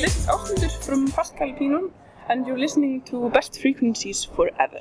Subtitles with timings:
[0.00, 1.90] this is Ásmundur from Pascal Pinon,
[2.28, 4.80] and you're listening to Best Frequencies Forever.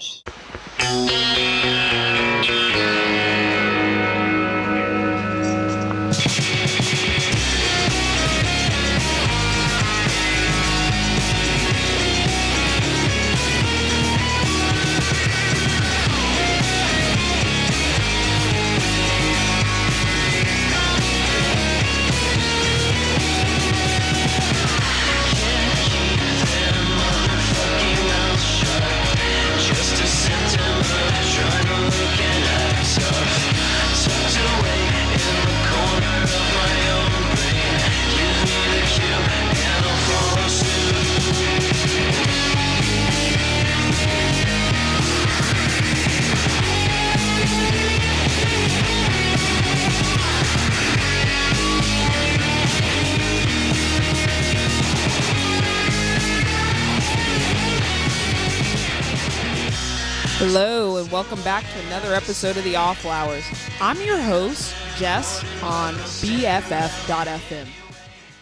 [61.46, 63.44] Back to another episode of the Off Flowers.
[63.80, 67.68] I'm your host, Jess, on BFF.FM.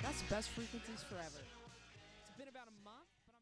[0.02, 1.42] That's best frequencies forever.
[2.22, 3.34] It's been about a month, but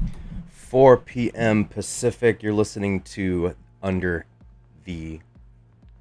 [0.00, 0.52] I'm back.
[0.52, 1.64] 4 p.m.
[1.64, 2.44] Pacific.
[2.44, 4.26] You're listening to Under
[4.84, 5.18] the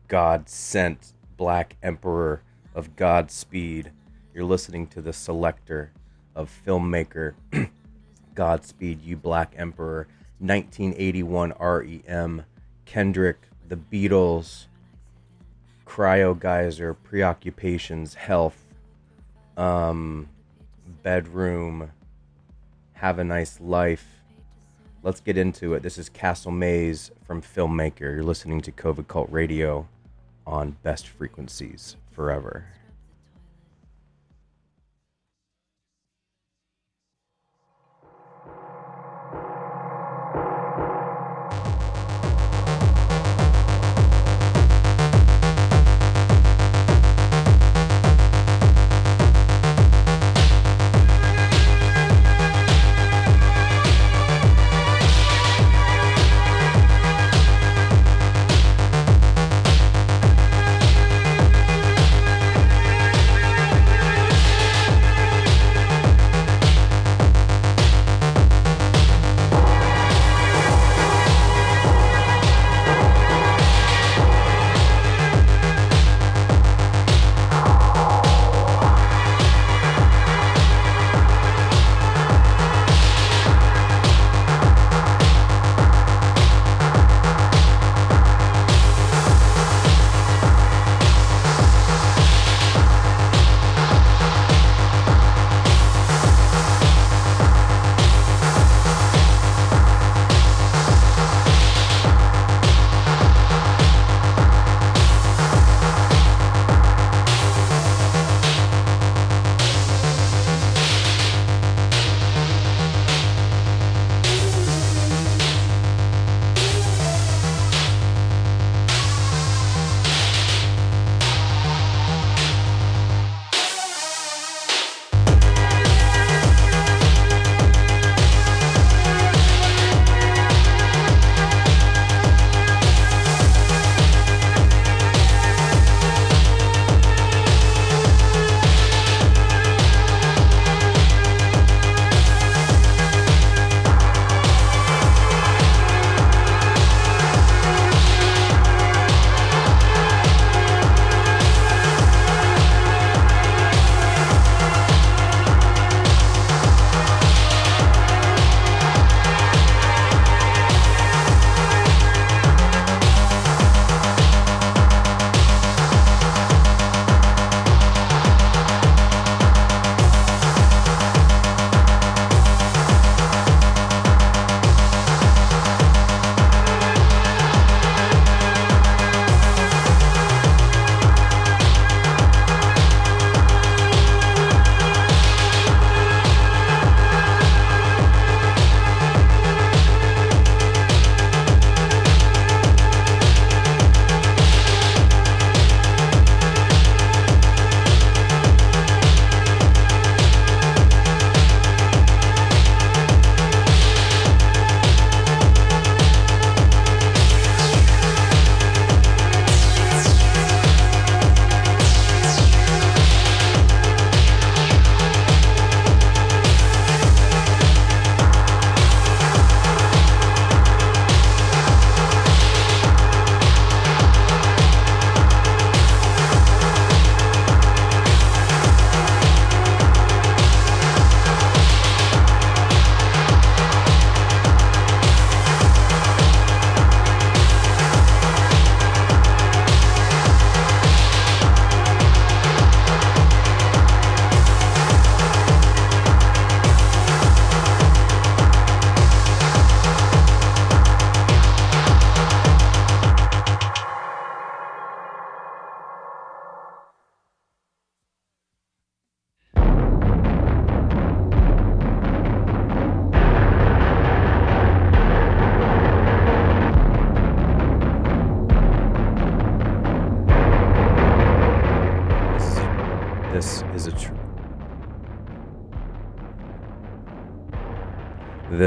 [0.08, 2.44] God Sent Black Emperor
[2.78, 3.92] of Godspeed.
[4.36, 5.92] You're listening to the selector
[6.36, 7.34] of filmmaker
[8.36, 12.46] Godspeed, You Black Emperor, 1981 REM,
[12.86, 14.68] Kendrick, The Beatles,
[15.88, 18.64] Cryo Geyser, Preoccupations, Health,
[19.58, 20.30] um,
[21.02, 21.92] Bedroom,
[22.94, 24.06] Have a Nice Life.
[25.02, 25.82] Let's get into it.
[25.82, 28.02] This is Castle Maze from Filmmaker.
[28.02, 29.88] You're listening to COVID Cult Radio
[30.46, 32.66] on Best Frequencies Forever.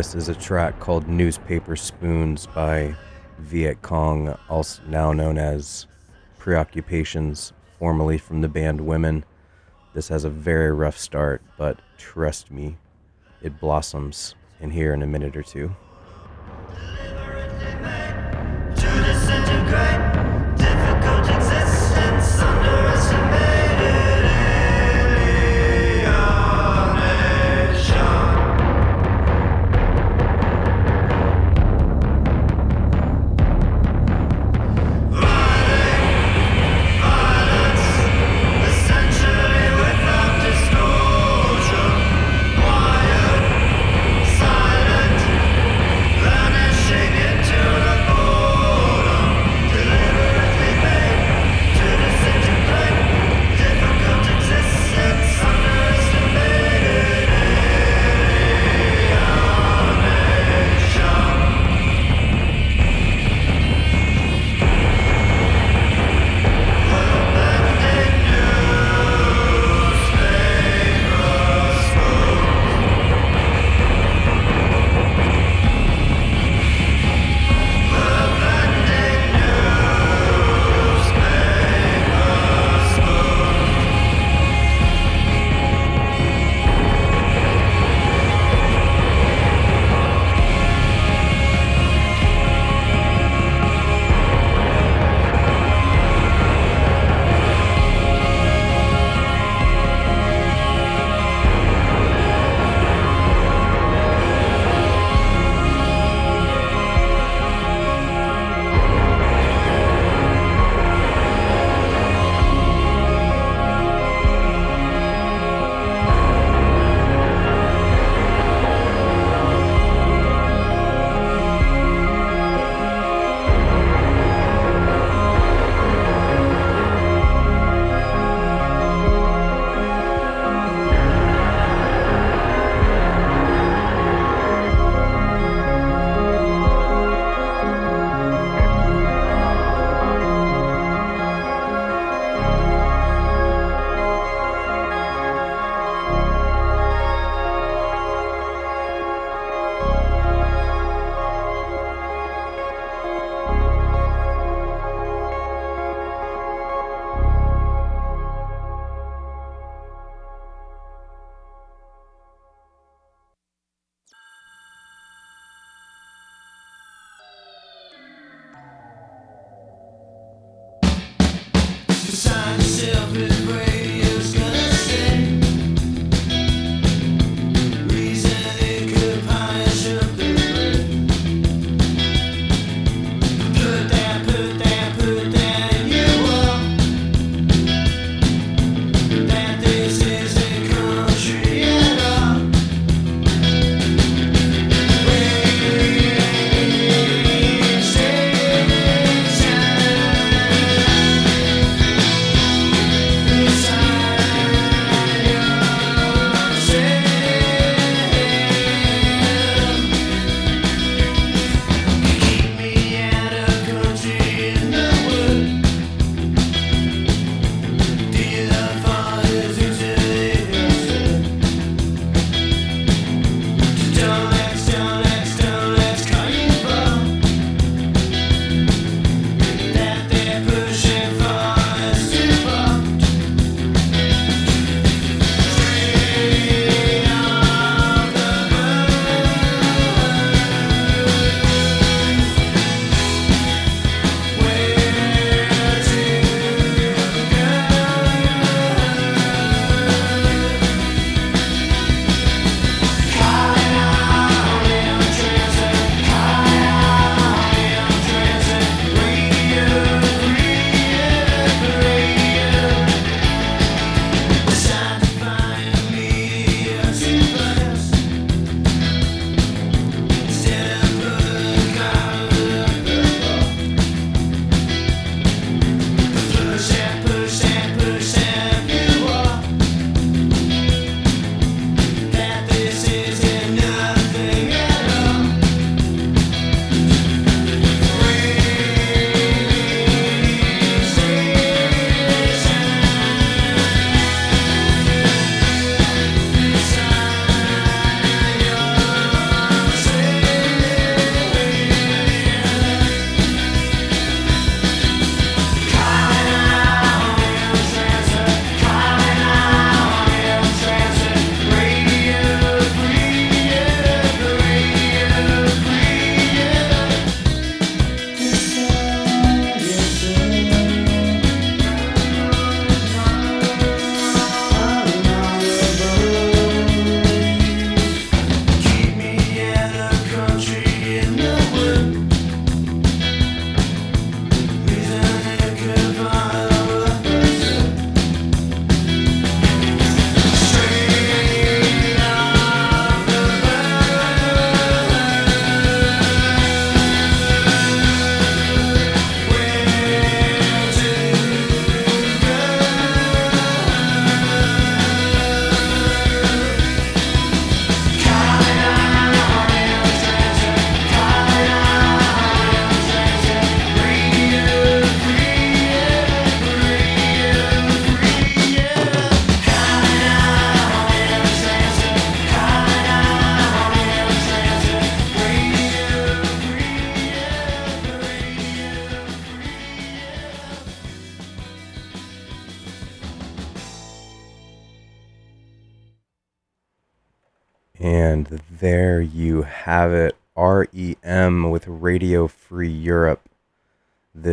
[0.00, 2.94] This is a track called Newspaper Spoons by
[3.38, 5.86] Viet Cong, also now known as
[6.38, 9.26] Preoccupations, formerly from the band Women.
[9.92, 12.78] This has a very rough start, but trust me,
[13.42, 15.76] it blossoms in here in a minute or two.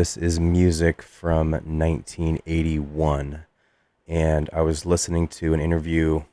[0.08, 3.44] This is music from 1981.
[4.08, 6.24] And I was listening to an interview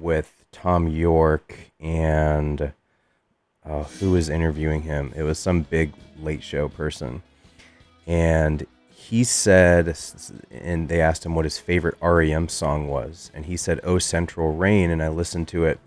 [0.00, 2.72] with Tom York and
[3.66, 5.12] uh, who was interviewing him?
[5.14, 5.92] It was some big
[6.22, 7.22] late show person.
[8.06, 9.94] And he said,
[10.50, 13.30] and they asked him what his favorite REM song was.
[13.34, 14.90] And he said, Oh Central Rain.
[14.90, 15.78] And I listened to it.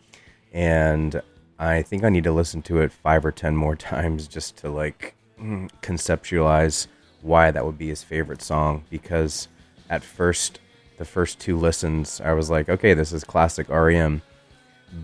[0.54, 1.24] And
[1.58, 4.70] I think I need to listen to it five or 10 more times just to
[4.70, 6.86] like mm, conceptualize
[7.26, 8.84] why that would be his favorite song.
[8.90, 9.48] Because
[9.90, 10.60] at first,
[10.98, 14.22] the first two listens, I was like, okay, this is classic REM.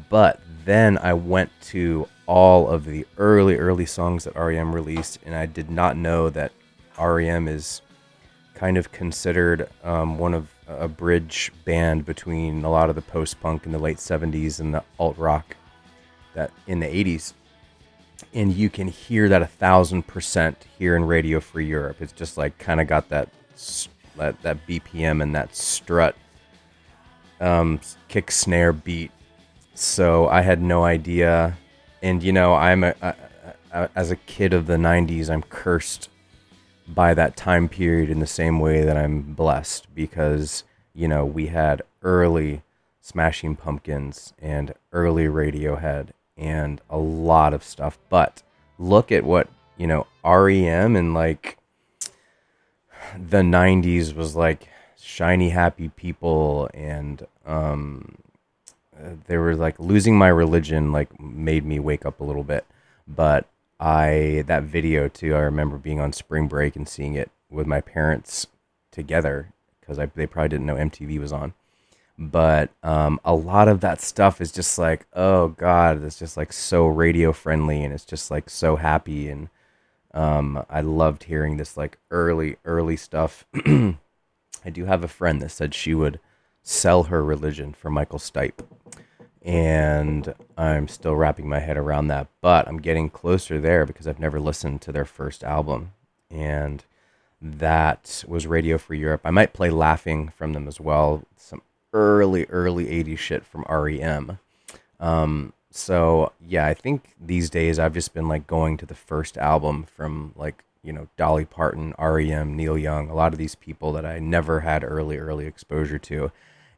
[0.10, 5.36] But then I went to all of the early, early songs that REM released, and
[5.36, 6.54] I did not know that
[6.98, 7.82] REM is
[8.54, 13.42] kind of considered um, one of a bridge band between a lot of the post
[13.42, 15.58] punk in the late 70s and the alt rock
[16.36, 17.34] that in the 80s.
[18.34, 21.98] And you can hear that a thousand percent here in Radio Free Europe.
[22.02, 23.30] It's just like kind of got that
[24.18, 26.16] that, that BPM and that strut
[27.40, 29.12] um, kick snare beat.
[29.74, 31.58] So I had no idea.
[32.02, 33.16] And you know, I'm a, a,
[33.72, 36.10] a, as a kid of the 90s, I'm cursed
[36.88, 40.64] by that time period in the same way that I'm blessed because,
[40.94, 42.64] you know, we had early
[43.02, 46.10] Smashing Pumpkins and early Radiohead
[46.42, 47.98] and a lot of stuff.
[48.10, 48.42] But
[48.78, 51.58] look at what, you know, REM and like
[53.18, 54.68] the 90s was like
[55.00, 58.16] shiny happy people and um
[59.28, 62.66] they were like losing my religion like made me wake up a little bit
[63.08, 63.48] but
[63.80, 67.82] i that video too i remember being on spring break and seeing it with my
[67.82, 68.46] parents
[68.92, 71.54] together because they probably didn't know mtv was on
[72.30, 76.54] but um, a lot of that stuff is just like oh god it's just like
[76.54, 79.50] so radio friendly and it's just like so happy and
[80.14, 83.46] um, I loved hearing this like early, early stuff.
[83.56, 86.20] I do have a friend that said she would
[86.62, 88.66] sell her religion for Michael Stipe.
[89.44, 94.20] And I'm still wrapping my head around that, but I'm getting closer there because I've
[94.20, 95.94] never listened to their first album.
[96.30, 96.84] And
[97.42, 99.22] that was Radio for Europe.
[99.24, 101.24] I might play Laughing from them as well.
[101.38, 101.64] Some
[101.94, 104.40] early, early 80s shit from REM.
[105.00, 109.38] Um, so yeah, I think these days I've just been like going to the first
[109.38, 113.94] album from like you know Dolly Parton, REM, Neil Young, a lot of these people
[113.94, 116.32] that I never had early early exposure to,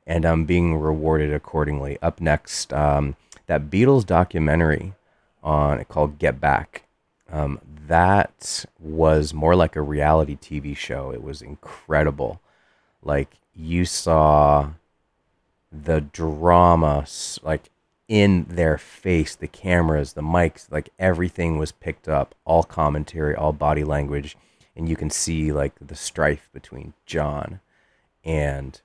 [0.05, 1.97] and I'm being rewarded accordingly.
[2.01, 3.15] Up next, um,
[3.47, 4.93] that Beatles documentary
[5.43, 6.83] on called Get Back.
[7.31, 11.11] Um, that was more like a reality TV show.
[11.11, 12.41] It was incredible.
[13.01, 14.71] Like you saw
[15.73, 17.05] the drama,
[17.41, 17.69] like
[18.07, 23.53] in their face the cameras the mics like everything was picked up all commentary all
[23.53, 24.35] body language
[24.75, 27.61] and you can see like the strife between john
[28.25, 28.81] and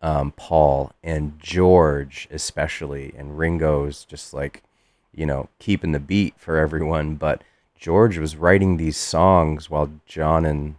[0.00, 4.62] um, paul and george especially and ringo's just like
[5.14, 7.44] you know keeping the beat for everyone but
[7.78, 10.76] george was writing these songs while john and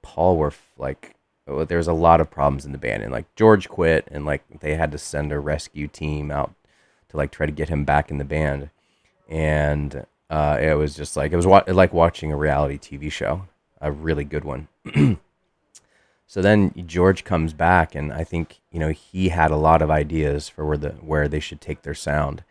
[0.00, 1.16] paul were like
[1.48, 4.42] oh, there's a lot of problems in the band and like george quit and like
[4.60, 6.54] they had to send a rescue team out
[7.08, 8.70] to like try to get him back in the band,
[9.28, 13.46] and uh, it was just like it was wa- like watching a reality TV show,
[13.80, 14.68] a really good one.
[16.26, 19.90] so then George comes back, and I think you know he had a lot of
[19.90, 22.44] ideas for where the where they should take their sound,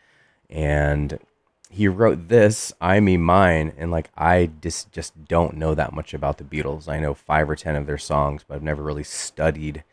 [0.50, 1.20] and
[1.69, 6.13] he wrote this "I Me Mine," and like I just just don't know that much
[6.13, 6.88] about the Beatles.
[6.88, 9.83] I know five or ten of their songs, but I've never really studied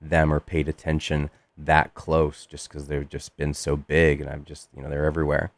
[0.00, 4.44] them or paid attention that close just because they've just been so big and I'm
[4.44, 5.52] just, you know, they're everywhere.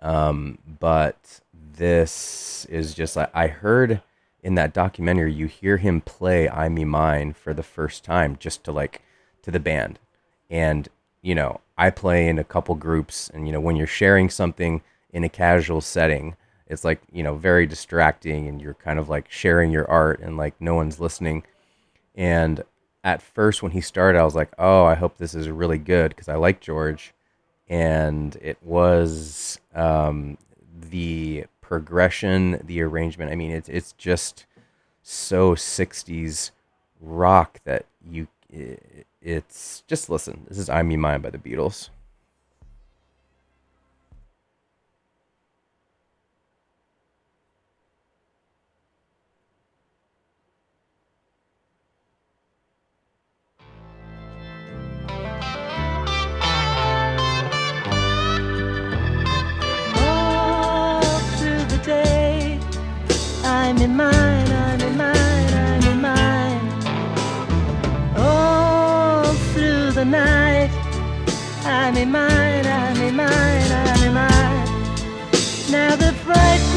[0.00, 4.02] Um, but this is just like I heard
[4.42, 8.64] in that documentary, you hear him play I Me Mine for the first time just
[8.64, 9.02] to like
[9.42, 9.98] to the band.
[10.48, 10.88] And,
[11.22, 14.82] you know, I play in a couple groups and, you know, when you're sharing something
[15.16, 19.30] in a casual setting, it's like, you know, very distracting and you're kind of like
[19.30, 21.42] sharing your art and like no one's listening.
[22.14, 22.62] And
[23.02, 26.10] at first when he started, I was like, oh, I hope this is really good
[26.10, 27.14] because I like George,
[27.66, 30.36] and it was um,
[30.90, 33.32] the progression, the arrangement.
[33.32, 34.44] I mean, it's it's just
[35.02, 36.50] so '60s
[37.00, 38.28] rock that you.
[39.22, 40.46] It's just listen.
[40.48, 41.90] This is i'm Me Mine" by the Beatles.
[63.86, 66.66] In mine, I'm in mine, I'm in mine.
[68.16, 70.70] All through the night,
[71.64, 74.66] I'm in mine, I'm in mine, I'm in mine.
[75.70, 76.75] Now the frightened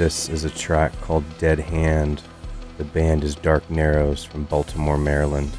[0.00, 2.22] This is a track called Dead Hand.
[2.78, 5.50] The band is Dark Narrows from Baltimore, Maryland.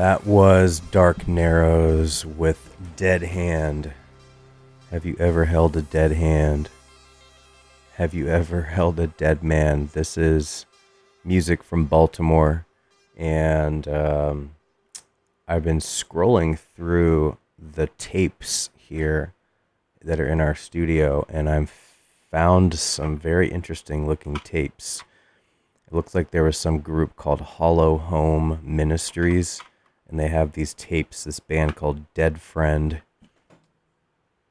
[0.00, 3.92] That was Dark Narrows with Dead Hand.
[4.90, 6.70] Have you ever held a dead hand?
[7.96, 9.90] Have you ever held a dead man?
[9.92, 10.64] This is
[11.22, 12.64] music from Baltimore.
[13.14, 14.54] And um,
[15.46, 19.34] I've been scrolling through the tapes here
[20.02, 21.74] that are in our studio, and I've
[22.30, 25.04] found some very interesting looking tapes.
[25.86, 29.60] It looks like there was some group called Hollow Home Ministries
[30.10, 31.24] and they have these tapes.
[31.24, 33.00] This band called Dead Friend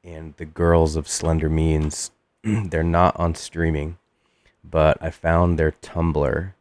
[0.04, 2.12] and the Girls of Slender Means.
[2.44, 3.98] They're not on streaming,
[4.64, 6.54] but I found their Tumblr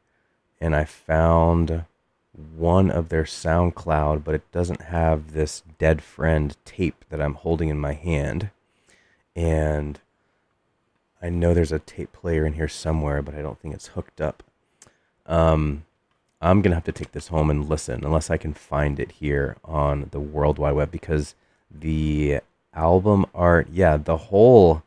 [0.61, 1.85] and I found
[2.57, 7.69] one of their SoundCloud, but it doesn't have this Dead Friend tape that I'm holding
[7.69, 8.51] in my hand.
[9.37, 10.01] And
[11.23, 14.21] I know there's a tape player in here somewhere, but I don't think it's hooked
[14.21, 14.43] up.
[15.27, 15.85] Um,
[16.40, 19.57] I'm gonna have to take this home and listen, unless I can find it here
[19.64, 21.35] on the World Wide Web, because
[21.70, 22.40] the
[22.72, 24.83] album art, yeah, the whole,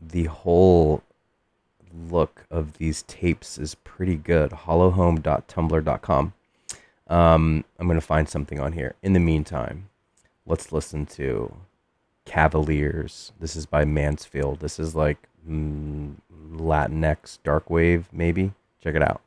[0.00, 1.02] the whole
[2.08, 4.50] look of these tapes is pretty good.
[4.50, 6.32] Hollowhome.tumblr.com.
[7.08, 8.94] Um, I'm gonna find something on here.
[9.02, 9.90] In the meantime,
[10.46, 11.54] let's listen to
[12.24, 13.32] Cavaliers.
[13.38, 14.60] This is by Mansfield.
[14.60, 18.52] This is like mm, Latinx dark wave, maybe.
[18.82, 19.20] Check it out.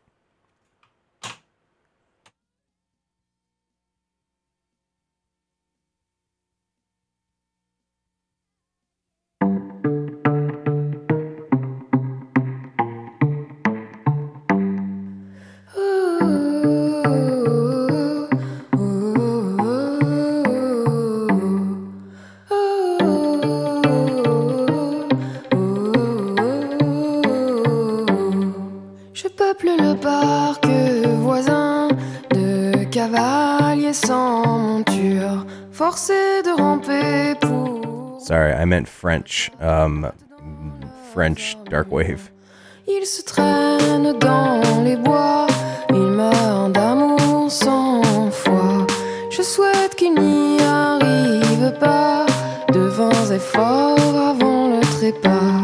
[34.05, 38.19] Sans monture, forcés de ramper pour.
[38.19, 39.49] Sorry, I meant French.
[39.59, 40.11] Um,
[41.13, 42.29] French dark wave.
[42.87, 45.47] Ils se traînent dans les bois,
[45.89, 48.85] ils meurent d'amour sans foi.
[49.29, 52.25] Je souhaite qu'ils n'y arrivent pas,
[52.71, 55.56] de vents et forts avant le trépas.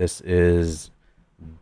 [0.00, 0.90] This is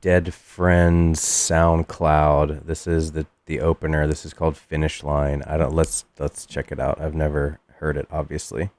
[0.01, 2.67] Dead Friends SoundCloud.
[2.67, 4.07] This is the the opener.
[4.07, 5.43] This is called Finish Line.
[5.45, 7.01] I don't let's let's check it out.
[7.01, 8.71] I've never heard it obviously.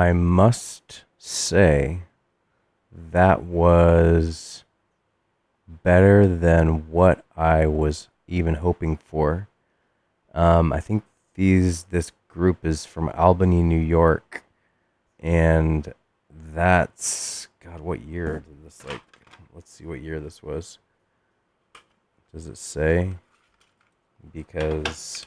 [0.00, 2.04] I must say
[2.90, 4.64] that was
[5.68, 9.48] better than what I was even hoping for.
[10.32, 14.42] Um, I think these this group is from Albany, New York,
[15.18, 15.92] and
[16.54, 17.80] that's God.
[17.80, 19.02] What year did this like?
[19.54, 20.78] Let's see what year this was.
[22.32, 23.16] Does it say?
[24.32, 25.26] Because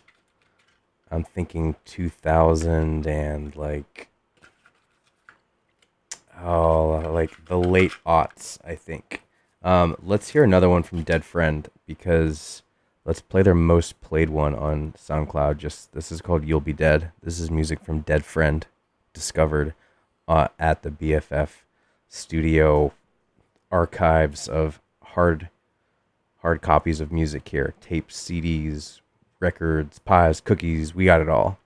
[1.12, 4.10] I'm thinking 2000 and like
[6.44, 9.24] oh like the late aughts I think.
[9.64, 12.64] Um, let's hear another one from Dead Friend because
[13.06, 15.58] let's play their most played one on SoundCloud.
[15.58, 18.66] Just this is called "You'll Be Dead." This is music from Dead Friend,
[19.14, 19.74] discovered
[20.28, 21.50] uh, at the BFF
[22.10, 22.94] studio
[23.72, 25.50] archives of hard
[26.42, 29.00] hard copies of music here, tapes, CDs,
[29.40, 30.94] records, pies, cookies.
[30.94, 31.58] We got it all.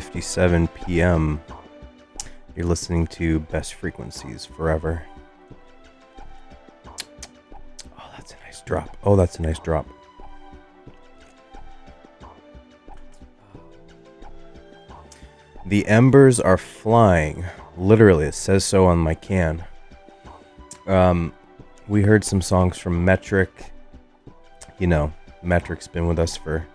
[0.00, 1.40] 4:57 p.m.
[2.54, 5.02] You're listening to Best Frequencies Forever.
[6.86, 8.96] Oh, that's a nice drop.
[9.02, 9.88] Oh, that's a nice drop.
[15.66, 17.44] The embers are flying.
[17.76, 19.64] Literally, it says so on my can.
[20.86, 21.32] Um,
[21.88, 23.72] we heard some songs from Metric.
[24.78, 26.66] You know, Metric's been with us for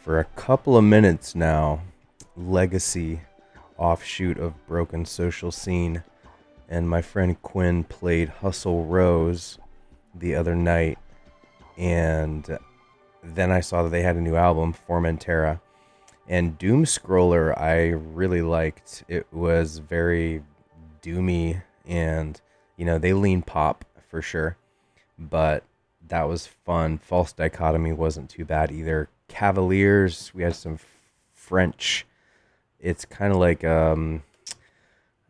[0.00, 1.82] for a couple of minutes now.
[2.36, 3.20] Legacy
[3.78, 6.02] offshoot of Broken Social Scene.
[6.68, 9.58] And my friend Quinn played Hustle Rose
[10.14, 10.98] the other night.
[11.76, 12.58] And
[13.22, 15.60] then I saw that they had a new album, Formentera.
[16.28, 19.04] And Doomscroller, I really liked.
[19.08, 20.42] It was very
[21.02, 22.40] doomy and,
[22.76, 24.56] you know, they lean pop for sure.
[25.18, 25.64] But
[26.08, 26.98] that was fun.
[26.98, 29.08] False Dichotomy wasn't too bad either.
[29.28, 30.78] Cavaliers, we had some
[31.32, 32.06] French.
[32.86, 34.22] It's kind of like um,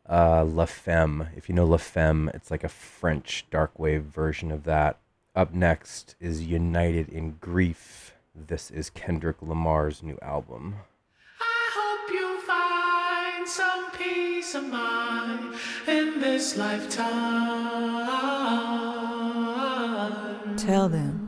[0.06, 1.28] uh, La Femme.
[1.34, 4.98] If you know La Femme, it's like a French dark wave version of that.
[5.34, 8.12] Up next is United in Grief.
[8.34, 10.74] This is Kendrick Lamar's new album.
[11.40, 15.54] I hope you find some peace of mind
[15.88, 17.06] in this lifetime.
[20.58, 21.25] Tell them,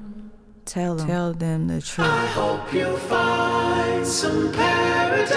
[0.68, 2.06] tell them, tell them the truth.
[2.06, 5.34] I hope you find some paradise.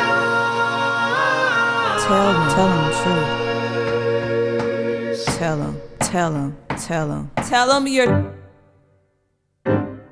[2.04, 2.94] Tell them, tell them the
[5.16, 5.38] truth.
[5.38, 8.36] Tell them, tell them, tell them, tell them you're.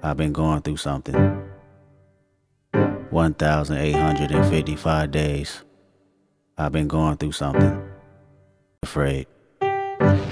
[0.01, 1.15] I've been going through something.
[3.11, 5.63] 1,855 days.
[6.57, 7.81] I've been going through something.
[8.83, 9.27] Afraid.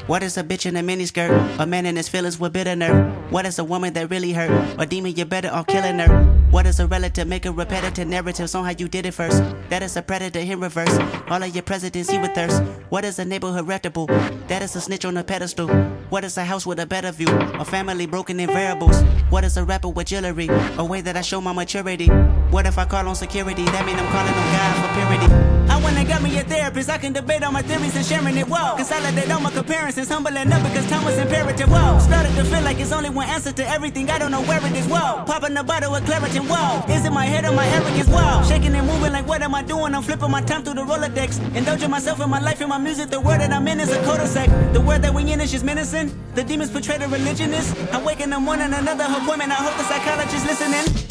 [0.08, 1.60] What is a bitch in a miniskirt?
[1.60, 3.14] A man in his feelings with bitter nerve.
[3.30, 4.50] What is a woman that really hurt?
[4.80, 6.24] A demon, you're better off killing her.
[6.50, 7.28] What is a relative?
[7.28, 9.44] Make a repetitive narratives on how you did it first.
[9.68, 10.98] That is a predator in reverse.
[11.28, 12.64] All of your presidents he with thirst.
[12.88, 14.08] What is a neighborhood reputable?
[14.48, 15.68] That is a snitch on a pedestal.
[16.10, 17.28] What is a house with a better view?
[17.60, 19.02] A family broken in variables.
[19.30, 20.48] What is a rapper with jewelry?
[20.78, 22.08] A way that I show my maturity.
[22.50, 23.66] What if I call on security?
[23.66, 25.57] That mean I'm calling on God for purity.
[25.78, 26.90] I wanna got me a therapist.
[26.90, 28.48] I can debate all my theories and sharing it.
[28.50, 28.76] Whoa.
[28.78, 30.10] Consolidate all my comparisons.
[30.10, 31.70] Humbling up because time was imperative.
[31.70, 32.00] Whoa.
[32.00, 34.10] Started to feel like it's only one answer to everything.
[34.10, 34.88] I don't know where it is.
[34.88, 35.24] Whoa.
[35.26, 36.48] Popping a bottle of Claritin.
[36.50, 36.92] Whoa.
[36.92, 38.10] Is it my head or my arrogance?
[38.10, 38.44] Whoa.
[38.50, 39.94] Shaking and moving like what am I doing?
[39.94, 41.56] I'm flipping my time through the Rolodex.
[41.56, 43.12] Indulging myself in my life and my music.
[43.12, 44.74] The word that I'm in is a cul-de-sac.
[44.74, 46.10] The word that we in is just menacing.
[46.34, 47.78] The demons portray the religionist.
[47.94, 49.52] I wake in the morning, another appointment.
[49.52, 51.07] I hope the psychologist listening.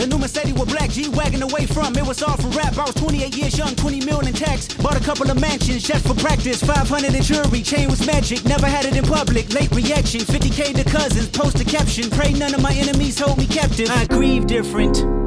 [0.00, 1.94] The new Mercedes with black G-Wagon away from.
[1.94, 4.72] It was all for rap, I was 28 years young 20 million in tax.
[4.72, 6.62] Bought a couple of mansions just for practice.
[6.62, 8.42] 500 in jewelry, chain was magic.
[8.46, 10.20] Never had it in public, late reaction.
[10.20, 12.08] 50k to cousins, post a caption.
[12.08, 13.90] Pray none of my enemies hold me captive.
[13.90, 15.19] I grieve different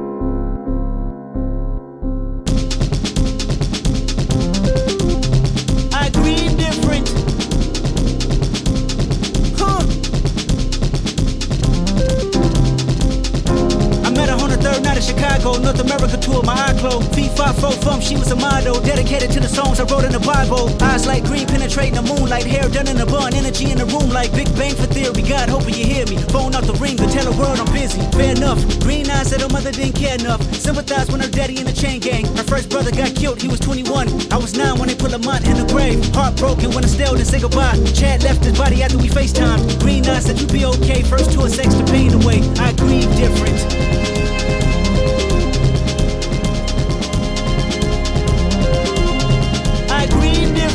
[18.14, 20.70] she was a model, dedicated to the songs I wrote in the Bible.
[20.84, 24.10] Eyes like green, penetrating the moonlight, hair done in a bun, energy in the room
[24.10, 25.24] like Big Bang for theory.
[25.26, 26.18] God, hoping you hear me.
[26.30, 27.98] Phone off the ring to tell the world I'm busy.
[28.14, 28.62] Fair enough.
[28.86, 30.42] Green eyes said her mother didn't care enough.
[30.54, 32.26] Sympathized when her daddy in the chain gang.
[32.38, 34.08] Her first brother got killed, he was 21.
[34.32, 35.98] I was nine when they put Lamont in the grave.
[36.14, 37.82] Heartbroken when Estelle didn't say goodbye.
[37.98, 39.80] Chad left his body after we FaceTimed.
[39.82, 41.02] Green eyes said you'd be okay.
[41.02, 42.46] First tour, sex the pain away.
[42.62, 43.58] I grieve different.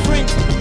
[0.09, 0.58] Grieve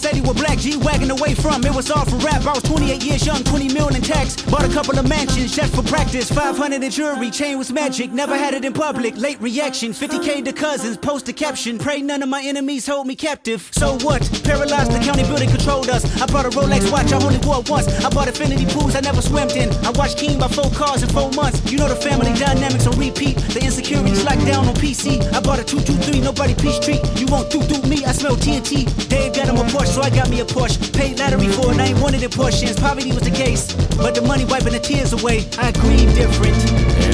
[0.00, 1.64] New Mercedes with black G-Wagon away from.
[1.64, 4.40] It was all for rap, I was 28 years young 20 million in tax.
[4.42, 6.30] Bought a couple of mansions just for practice.
[6.30, 8.10] 500 in jewelry, chain was magic.
[8.10, 11.78] Never had it in public, late reaction 50k to cousins, post a caption.
[11.78, 13.68] Pray none of my enemies hold me captive.
[13.72, 14.22] So what?
[14.42, 16.04] Paralyzed, the county building controlled us.
[16.20, 17.88] I bought a Rolex watch, I only wore once.
[18.04, 19.70] I bought infinity pools, I never swam in.
[19.84, 21.70] I watched King by four cars in four months.
[21.70, 23.36] You know the family dynamics on repeat.
[23.36, 27.00] The insecurities locked down on PC I bought a 223, nobody peace treat.
[27.18, 30.10] You won't do do me, I smell TNT Dave got him a Porsche, so I
[30.10, 30.92] got me a Porsche.
[30.92, 34.22] Paid lottery for it, I ain't wanted in portions Poverty was the case, but the
[34.22, 35.46] money wiping the tears away.
[35.58, 36.56] I grieve different.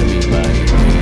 [0.01, 0.95] Everybody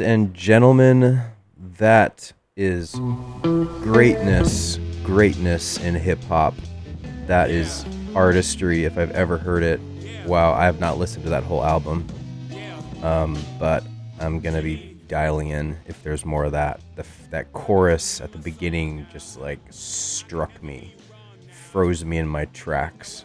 [0.00, 1.20] And gentlemen,
[1.78, 2.94] that is
[3.42, 6.54] greatness, greatness in hip hop.
[7.26, 7.84] That is
[8.14, 9.80] artistry if I've ever heard it.
[10.26, 12.06] Wow, I have not listened to that whole album.
[13.02, 13.84] Um, but
[14.20, 16.80] I'm gonna be dialing in if there's more of that.
[16.96, 20.94] The, that chorus at the beginning just like struck me,
[21.50, 23.24] froze me in my tracks.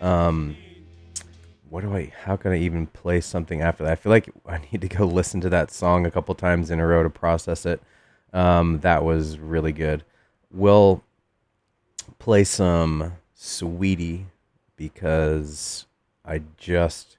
[0.00, 0.56] Um,
[1.70, 2.12] what do I?
[2.24, 3.92] How can I even play something after that?
[3.92, 6.80] I feel like I need to go listen to that song a couple times in
[6.80, 7.80] a row to process it.
[8.32, 10.04] Um, that was really good.
[10.52, 11.02] We'll
[12.18, 14.24] play some Saweetie
[14.76, 15.86] because
[16.24, 17.16] I just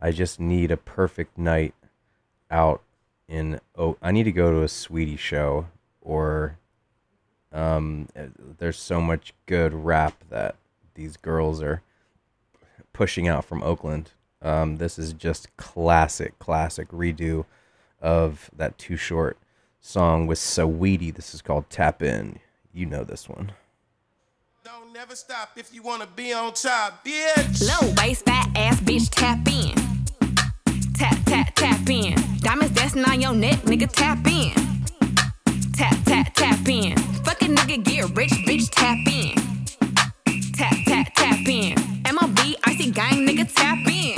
[0.00, 1.74] I just need a perfect night
[2.50, 2.82] out
[3.28, 5.66] in oh I need to go to a Saweetie show
[6.00, 6.58] or
[7.52, 8.26] um eh,
[8.58, 10.56] there's so much good rap that
[10.94, 11.82] these girls are
[12.96, 14.12] pushing out from Oakland.
[14.40, 17.44] Um, this is just classic, classic redo
[18.00, 19.36] of that too short
[19.82, 21.14] song with Saweetie.
[21.14, 22.38] This is called Tap In.
[22.72, 23.52] You know this one.
[24.64, 27.68] Don't never stop if you wanna be on top, bitch.
[27.68, 29.74] Low waist, fat ass bitch, tap in.
[30.94, 32.14] Tap, tap, tap in.
[32.38, 34.54] Diamonds dancing on your neck, nigga, tap in.
[35.74, 36.96] Tap, tap, tap in.
[37.24, 39.45] Fucking nigga, get rich, bitch, tap in.
[40.56, 41.74] Tap, tap, tap in.
[42.04, 44.14] MLB, icy gang, nigga, tap in.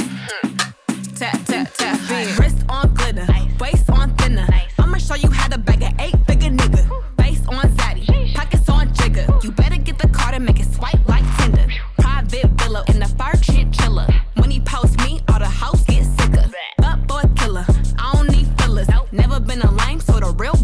[1.17, 2.37] Tap, tap, tap in.
[2.37, 3.27] Wrist on glitter,
[3.59, 4.47] waist on thinner.
[4.79, 6.87] I'ma show you how to bag an eight figure nigga.
[7.21, 9.27] Face on zaddy, pockets on jigger.
[9.43, 11.67] You better get the card and make it swipe like Tinder.
[11.99, 14.07] Private villa in the fur chinchilla.
[14.37, 16.49] When he post me, all the hoes get sicker.
[16.85, 17.67] Up boy killer,
[17.99, 18.87] I don't need fillers.
[19.11, 20.55] Never been a lame, so the real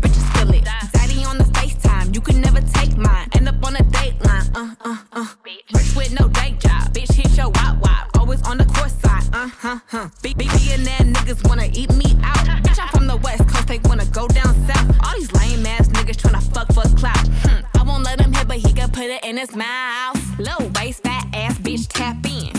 [4.55, 5.27] uh, uh, uh.
[5.75, 8.11] Rich with no day job, bitch hit your wop wop.
[8.19, 10.09] Always on the course side, uh, huh, huh.
[10.23, 12.47] Big, billionaire niggas wanna eat me out.
[12.63, 14.97] Bitch, I'm from the west coast, they wanna go down south.
[15.05, 17.27] All these lame ass niggas tryna fuck for clout.
[17.43, 17.65] Hmm.
[17.79, 20.19] I won't let him hit, but he can put it in his mouth.
[20.39, 22.53] Low waist, fat ass bitch, tap in.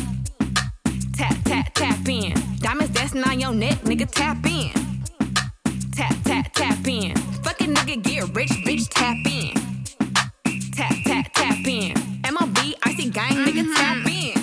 [1.13, 2.33] Tap, tap, tap in.
[2.59, 4.71] Diamonds dancing on your neck, nigga, tap in.
[5.91, 7.15] Tap, tap, tap in.
[7.43, 9.34] Fucking nigga, get rich, bitch, tap in.
[11.65, 11.93] Tap, in.
[12.21, 14.35] MLB, icy gang, nigga, tap in.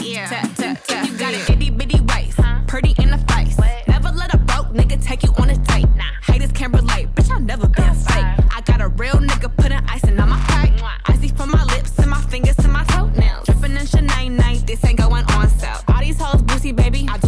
[0.00, 0.28] Yeah.
[0.28, 3.58] Tap, tap, tap You got an itty bitty waist, pretty in the face.
[3.88, 5.86] Never let a broke nigga take you on a date.
[6.22, 8.24] Haters can't relate, bitch, I never been fake.
[8.54, 10.80] I got a real nigga putting icing on my pipe.
[11.06, 13.46] Icy from my lips and my fingers to my toenails.
[13.46, 15.80] Dripping in Chanel night, this ain't going on sale.
[15.88, 17.27] All these hoes boozy, baby, I do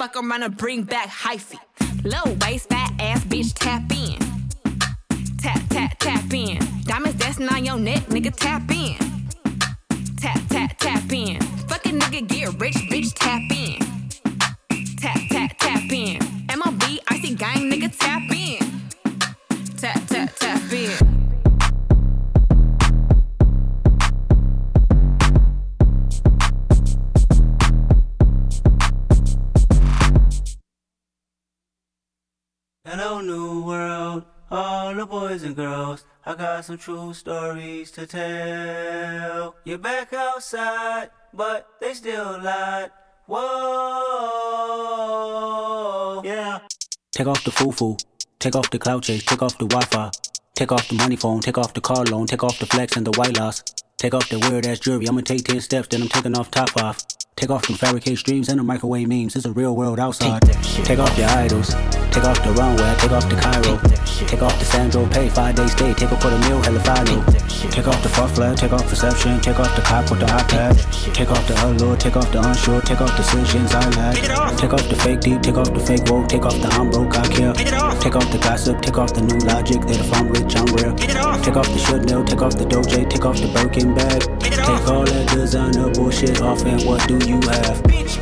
[0.00, 1.58] Fuck around and bring back hyphy.
[2.04, 4.18] Low waist, fat ass, bitch, tap in.
[5.36, 6.58] Tap, tap, tap in.
[6.84, 8.96] Diamonds dancing on your neck, nigga, tap in.
[10.16, 11.38] Tap, tap, tap in.
[11.68, 13.78] Fucking nigga, get rich, bitch, tap in.
[14.96, 16.18] Tap, tap, tap in.
[16.48, 18.58] MLB, icy gang, nigga, tap in.
[19.76, 21.19] Tap, tap, tap in.
[32.90, 36.04] Hello, new world, all the boys and girls.
[36.26, 39.54] I got some true stories to tell.
[39.62, 42.90] You're back outside, but they still lied.
[43.28, 43.46] Whoa,
[46.24, 46.58] yeah.
[47.12, 47.96] Take off the foo-foo,
[48.40, 50.10] take off the cloud chase, take off the Wi-Fi,
[50.56, 53.06] take off the money phone, take off the car loan, take off the flex and
[53.06, 53.62] the white loss.
[54.00, 56.74] Take off the weird ass jewelry, I'ma take 10 steps, then I'm taking off top
[56.78, 57.04] off.
[57.36, 60.40] Take off them fabricate streams and the microwave memes, it's a real world outside.
[60.88, 61.68] Take off your idols,
[62.08, 63.76] take off the runway, take off the Cairo.
[64.26, 67.24] Take off the Sandro pay, five day stay, take off for the meal, hella follow.
[67.70, 71.12] Take off the far flag, take off perception, take off the cop with the iPad.
[71.14, 74.16] Take off the allure, take off the unsure, take off decisions I lack.
[74.56, 77.16] Take off the fake deep, take off the fake woke, take off the I'm broke,
[77.16, 77.52] I care.
[78.00, 80.96] Take off the gossip, take off the new logic, that if I'm rich, I'm real.
[81.40, 84.20] Take off the Chanel, take off the Doja, take off the Birkin bag.
[84.40, 87.82] Take all that designer bullshit off and what do you have?
[87.84, 88.18] Bitch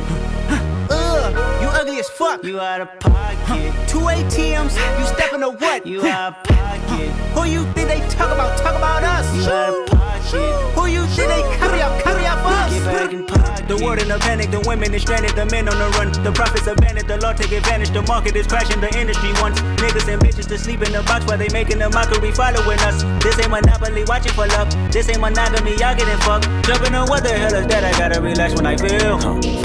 [0.91, 2.43] Ugh, you ugly as fuck.
[2.43, 3.73] You out of pocket.
[3.87, 5.85] Two ATMs, you stepping to what?
[5.85, 7.09] You out of pocket.
[7.35, 8.57] Who you think they talk about?
[8.57, 9.35] Talk about us.
[9.35, 9.98] You out of pocket.
[10.31, 12.03] Who you think they carry up?
[12.03, 12.71] Carry up us.
[12.71, 13.67] Get back in pocket.
[13.67, 16.11] The world in a panic, the women is stranded, the men on the run.
[16.23, 17.89] The profits abandoned, the law take advantage.
[17.89, 21.25] The market is crashing, the industry wants niggas and bitches to sleep in the box
[21.25, 23.01] while they making a mockery following us.
[23.23, 24.69] This ain't monopoly, watching for love.
[24.91, 26.45] This ain't monogamy, y'all getting fucked.
[26.65, 27.83] Jumping on what the hell is that?
[27.83, 29.58] I gotta relax when I feel.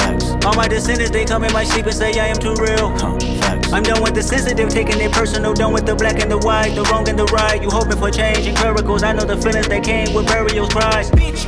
[0.44, 2.88] All my descendants, they come in my sleep and say I am too real.
[3.72, 5.54] I'm done with the sensitive, taking it personal.
[5.54, 7.62] Done with the black and the white, the wrong and the right.
[7.62, 9.02] You hoping for change and miracles.
[9.02, 11.10] I know the feelings that came with burial cries.
[11.10, 11.46] Bitch,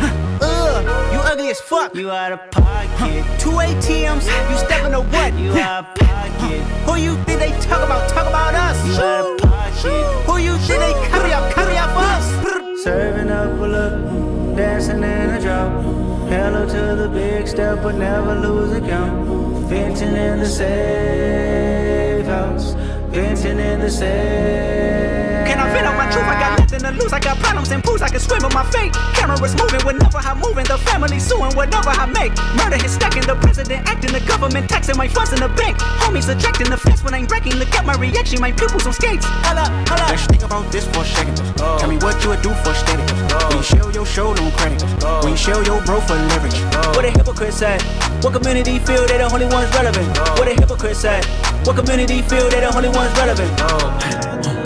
[0.00, 1.94] ugh, uh, you ugly as fuck.
[1.96, 3.24] You out of pocket.
[3.40, 5.34] Two ATMs, you stepping to what?
[5.34, 6.62] You out of pocket.
[6.86, 8.08] Who you think they talk about?
[8.08, 8.78] Talk about us.
[8.86, 10.26] You out of pocket.
[10.26, 11.52] Who you think they copy up?
[11.52, 12.82] Copy up us.
[12.84, 16.05] Serving up a look, dancing in a drop.
[16.28, 19.28] Hello to the big step, but never lose a count.
[19.68, 22.74] Venting in the safe house.
[23.14, 25.46] Venting in the safe.
[25.46, 26.24] Can I vent on my truth?
[26.24, 27.12] I got nothing to lose.
[27.12, 28.02] I got problems and pools.
[28.02, 28.92] I can swim with my fate.
[29.14, 30.64] Cameras moving whenever I'm moving.
[30.64, 32.32] The family suing whatever I make.
[32.56, 33.22] Murder is stacking.
[33.22, 34.12] The president acting.
[34.12, 35.78] The government taxing my funds in the bank.
[36.02, 37.56] Homies ejecting the fence when I'm breaking.
[37.56, 38.40] Look at my reaction.
[38.40, 39.24] My pupils on skates.
[39.46, 39.70] Hold up.
[39.90, 41.40] Let's think about this for a second.
[41.60, 41.78] Oh.
[41.78, 43.02] Tell me what you would do for steady.
[43.32, 43.48] Oh.
[43.48, 44.82] When you show your show no credit.
[45.02, 45.20] Oh.
[45.22, 46.58] When you show your bro for leverage.
[46.96, 47.82] What a hypocrite said.
[48.22, 50.08] What community feel they the only ones relevant?
[50.38, 51.24] What a hypocrite said.
[51.66, 54.65] What community feel they the only ones relevant?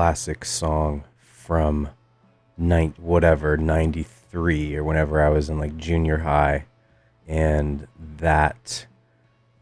[0.00, 1.86] Classic song from
[2.56, 6.64] nine whatever 93 or whenever I was in like junior high.
[7.28, 7.86] And
[8.16, 8.86] that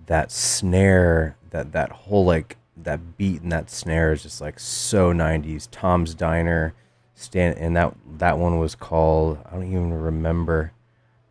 [0.07, 5.13] that snare that that whole like that beat and that snare is just like so
[5.13, 6.73] 90s Tom's Diner
[7.17, 10.71] stand and that that one was called I don't even remember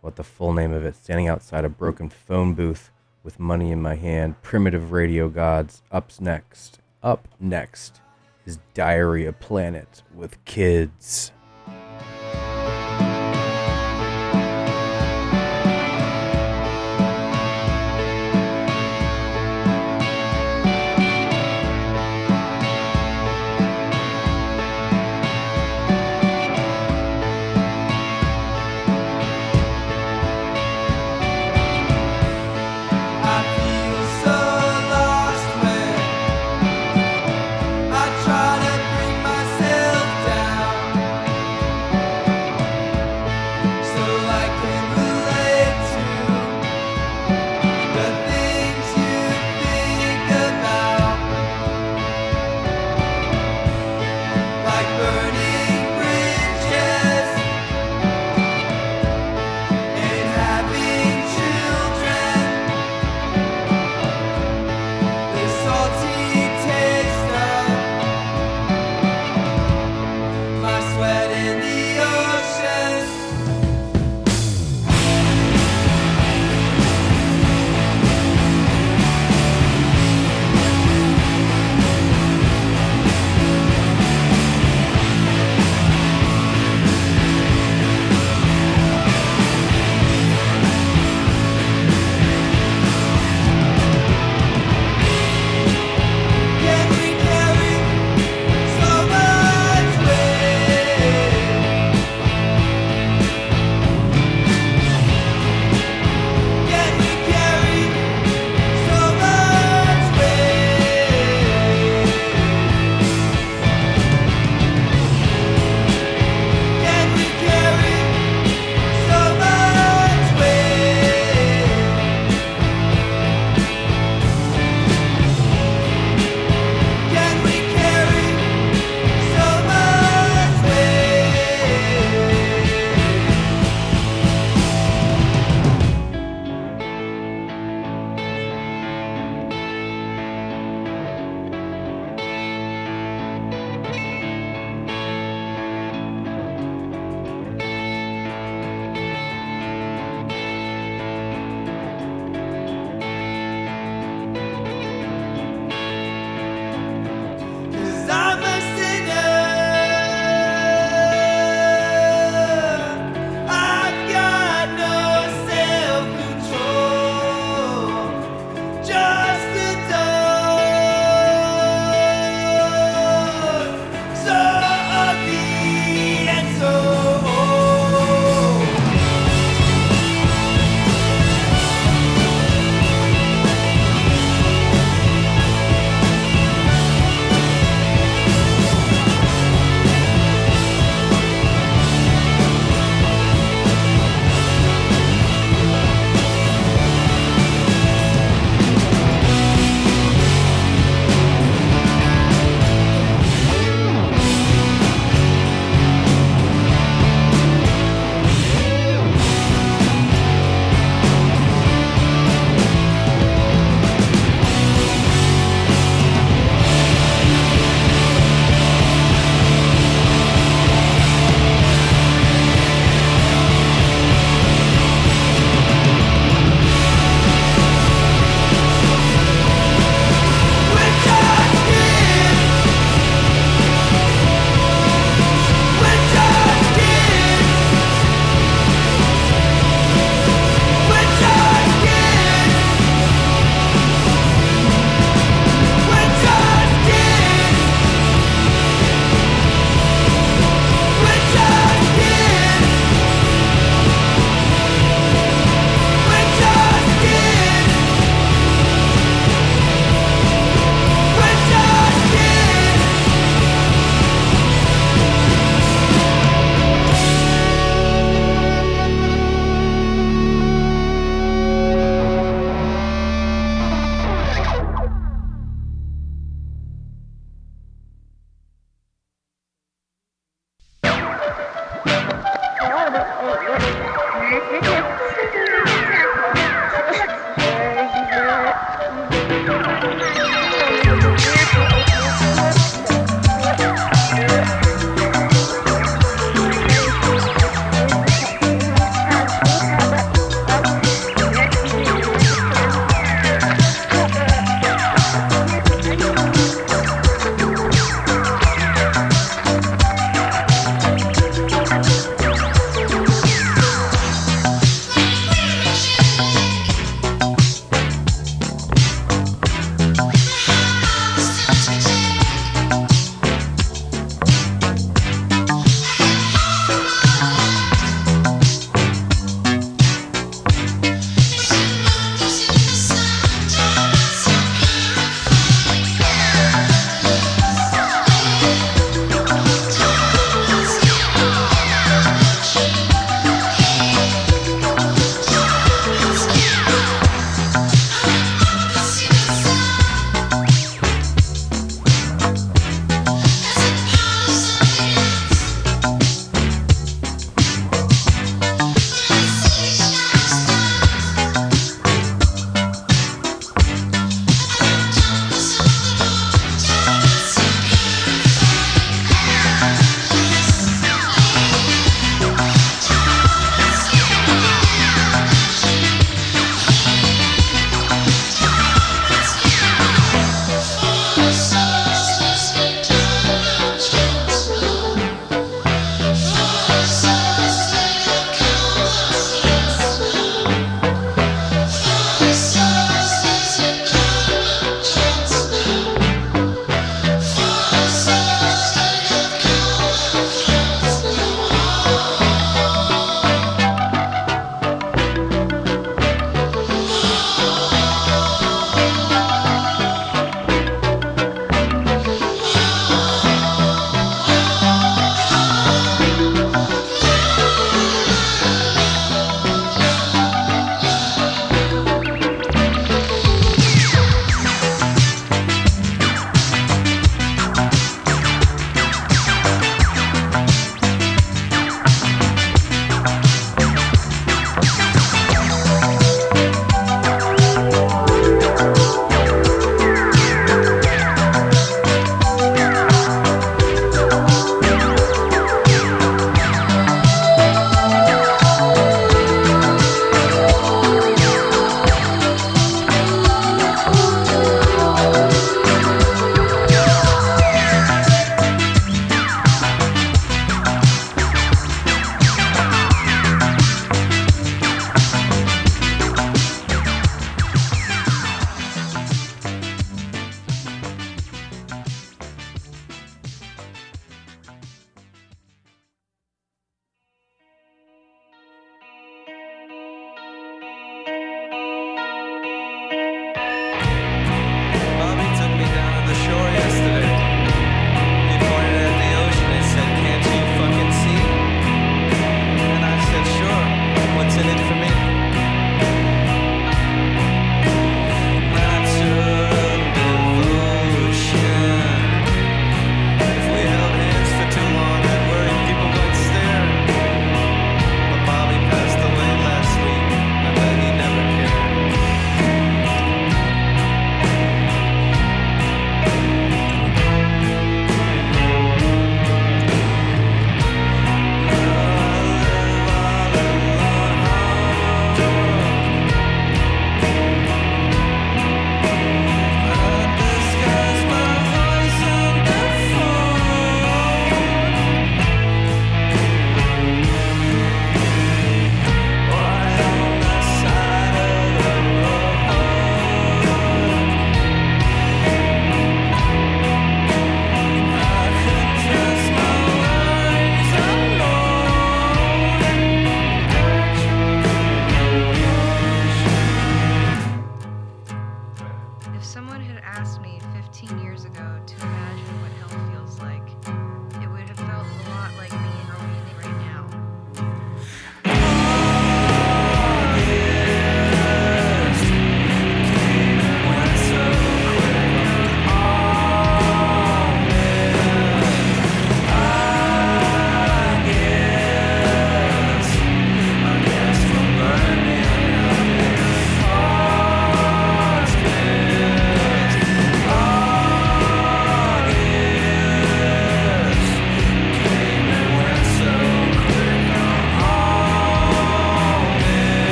[0.00, 2.90] what the full name of it standing outside a broken phone booth
[3.22, 8.00] with money in my hand primitive radio gods up next up next
[8.46, 11.32] is diarrhea planet with kids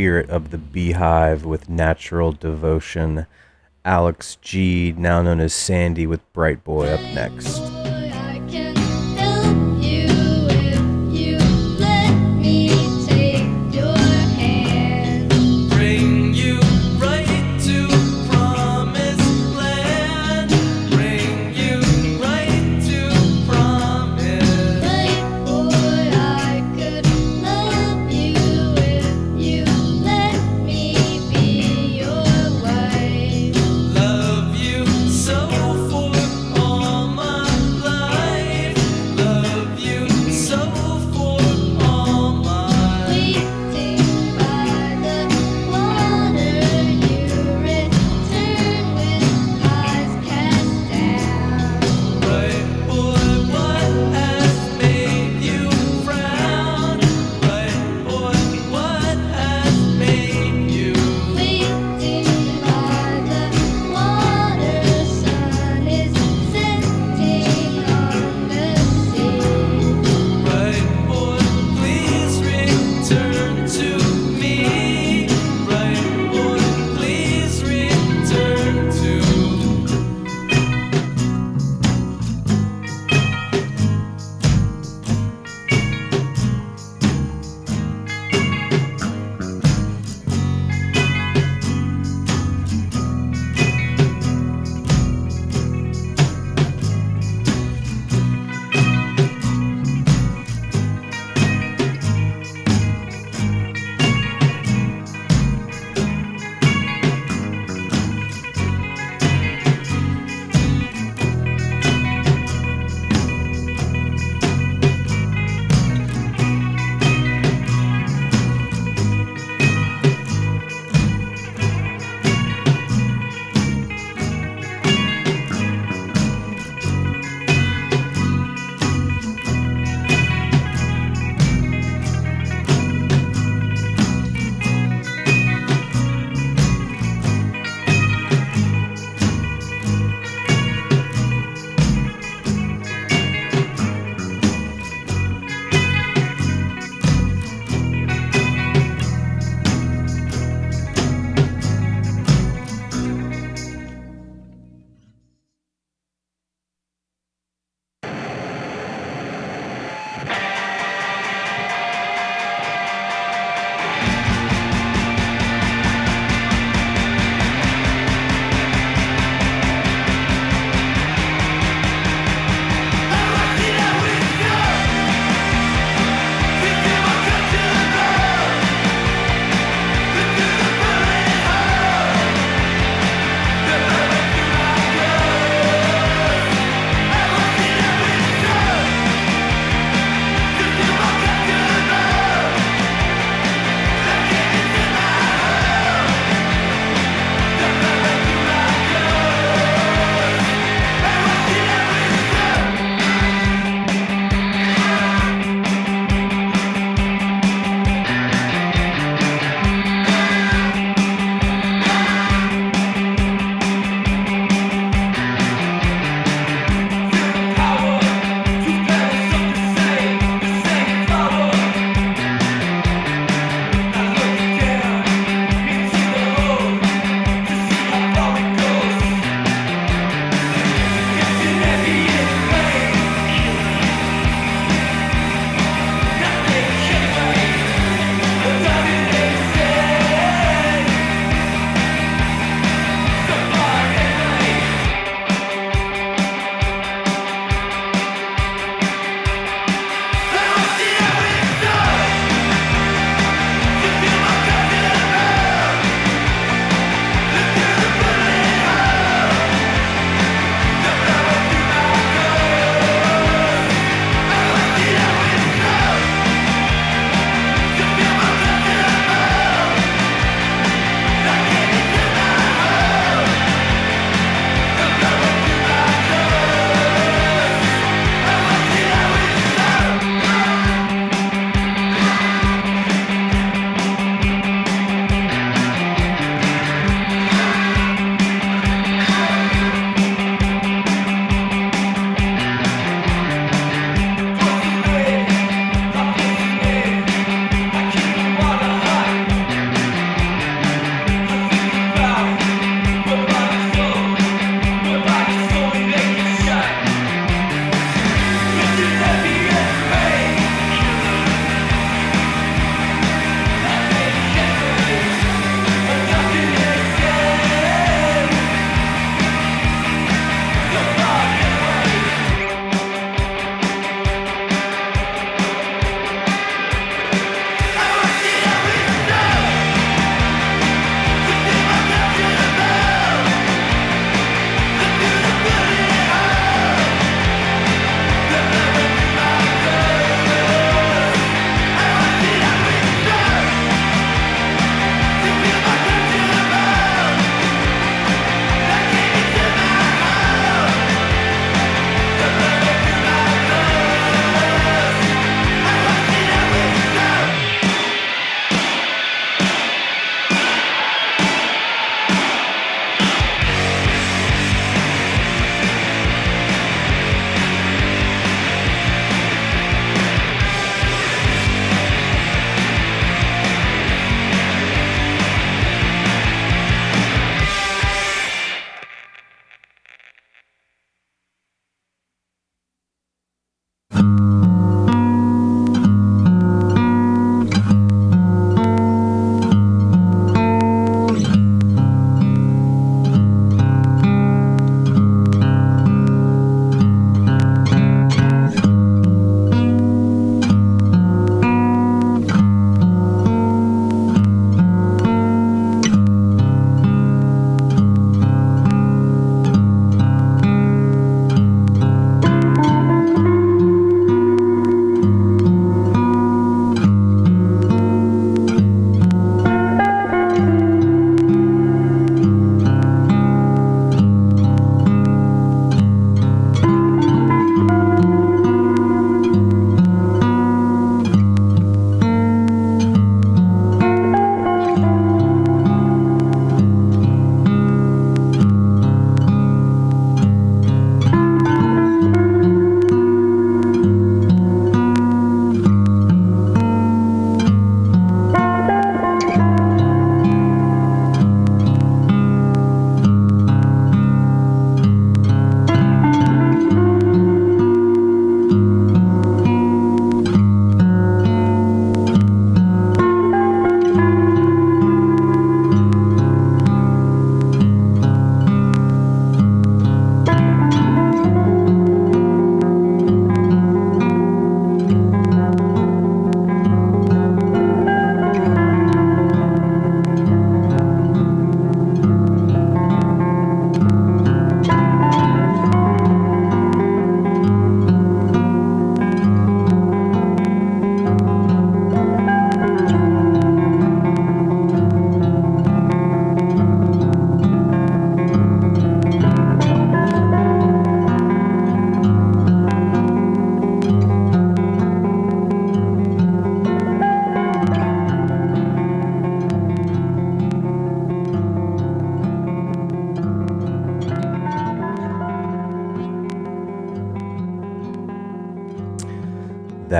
[0.00, 3.26] spirit of the beehive with natural devotion.
[3.84, 7.79] Alex G, now known as Sandy, with Brite Boy, up next.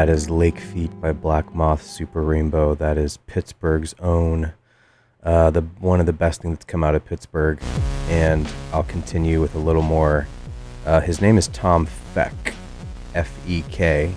[0.01, 2.75] That is Lake Feet by Black Moth Super Rainbow.
[2.75, 4.55] That is Pittsburgh's own.
[5.23, 7.61] Uh, the one of the best things that's come out of Pittsburgh,
[8.09, 10.27] and I'll continue with a little more.
[10.87, 12.33] Uh, his name is Tom Fec,
[13.15, 14.15] F E K,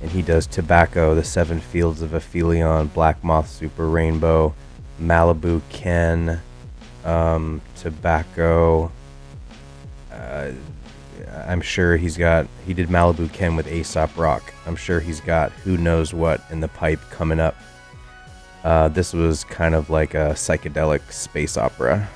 [0.00, 4.54] and he does Tobacco, The Seven Fields of Aphelion, Black Moth Super Rainbow,
[4.98, 6.40] Malibu Ken,
[7.04, 8.90] um, Tobacco.
[10.10, 10.52] Uh,
[11.46, 12.47] I'm sure he's got.
[12.68, 14.52] He did Malibu Ken with Aesop Rock.
[14.66, 17.56] I'm sure he's got who knows what in the pipe coming up.
[18.62, 22.06] Uh, this was kind of like a psychedelic space opera.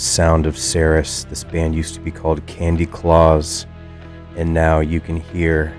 [0.00, 1.26] Sound of Ceres.
[1.26, 3.66] This band used to be called Candy Claws,
[4.34, 5.76] and now you can hear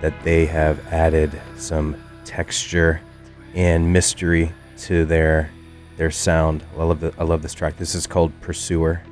[0.00, 3.00] that they have added some texture
[3.56, 5.50] and mystery to their
[5.96, 6.62] their sound.
[6.78, 7.76] I love the, I love this track.
[7.76, 9.02] This is called Pursuer.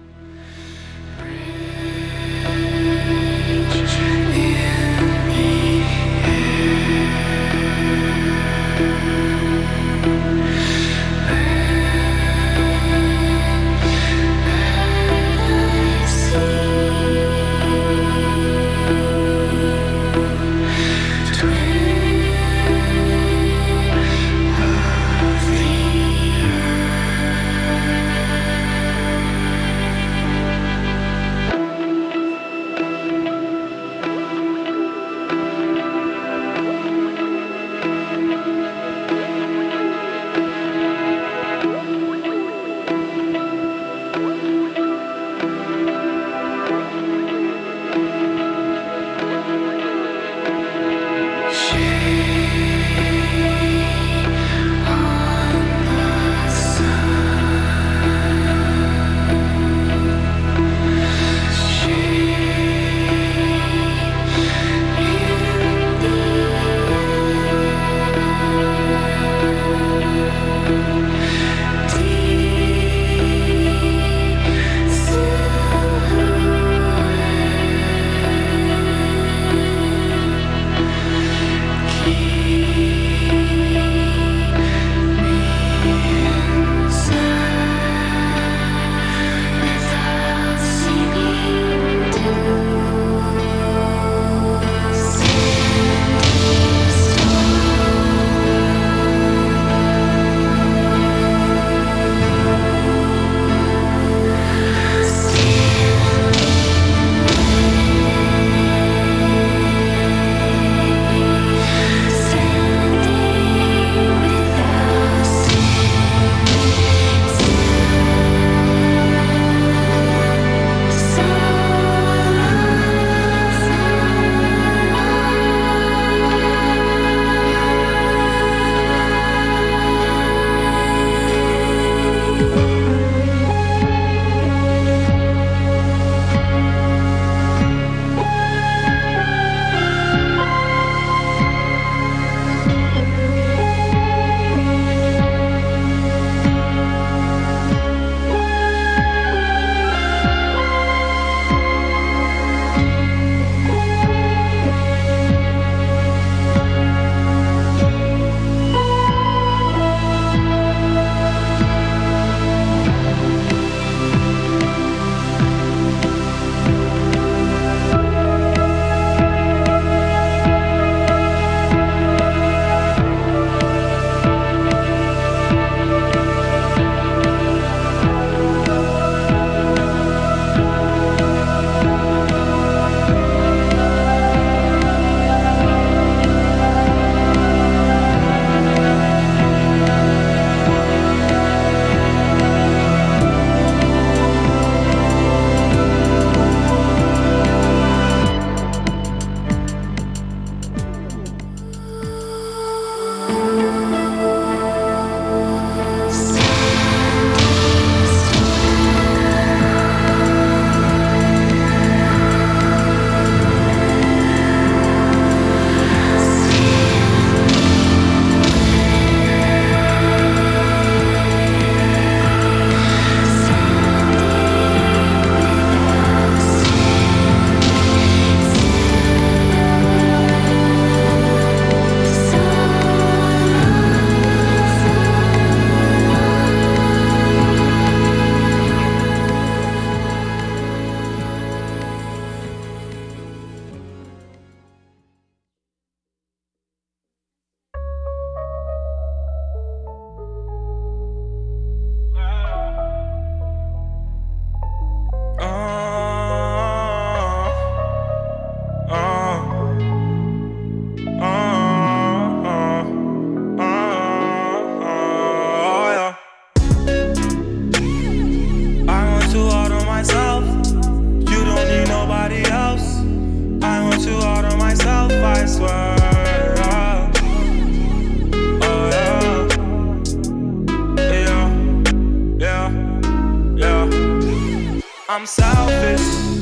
[285.14, 286.34] I'm selfish.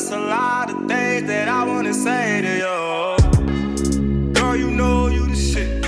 [0.00, 4.32] It's a lot of things that I wanna say to you.
[4.32, 5.82] Girl, you know you the shit.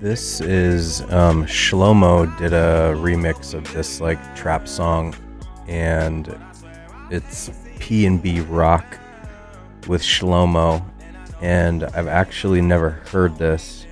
[0.00, 5.14] This is um, Shlohmo did a remix of this like trap song,
[5.68, 6.36] and
[7.12, 8.98] it's PnB Rock
[9.86, 10.84] with Shlohmo,
[11.40, 13.86] and I've actually never heard this,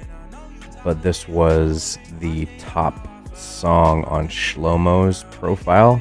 [0.83, 3.14] but this was the top
[3.45, 6.01] song on Shlohmo's profile.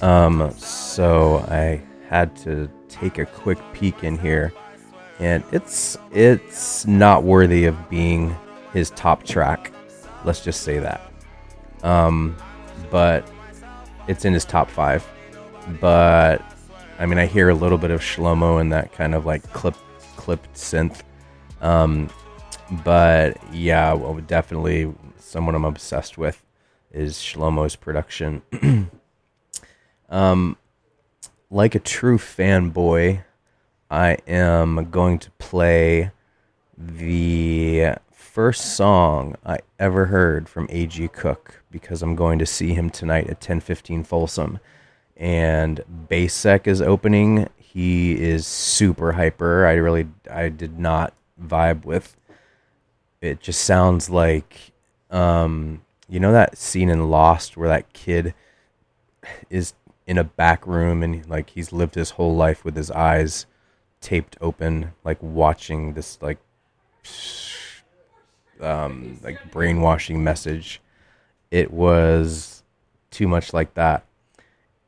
[0.00, 4.52] Um, so I had to take a quick peek in here,
[5.18, 8.34] and it's it's not worthy of being
[8.72, 9.72] his top track.
[10.24, 11.00] Let's just say that.
[11.82, 12.36] Um,
[12.90, 13.28] but
[14.06, 15.06] it's in his top five.
[15.80, 16.42] But
[16.98, 19.76] I mean, I hear a little bit of Shlohmo and that kind of like clip
[20.16, 21.02] clipped synth.
[21.60, 22.08] Um,
[22.84, 26.42] but yeah, well, definitely someone I'm obsessed with
[26.92, 28.42] is Shlohmo's production.
[30.08, 30.56] um,
[31.50, 33.24] like a true fanboy,
[33.90, 36.10] I am going to play
[36.76, 41.08] the first song I ever heard from A.G.
[41.08, 44.60] Cook because I'm going to see him tonight at 1015 Folsom.
[45.16, 47.48] And Basek is opening.
[47.56, 49.66] He is super hyper.
[49.66, 52.16] I really, I did not vibe with.
[53.20, 54.72] It just sounds like,
[55.10, 58.34] um, you know that scene in Lost where that kid
[59.50, 59.74] is
[60.06, 63.46] in a back room and like he's lived his whole life with his eyes
[64.00, 66.38] taped open, like watching this like
[68.60, 70.80] um, like brainwashing message.
[71.50, 72.62] It was
[73.10, 74.04] too much like that,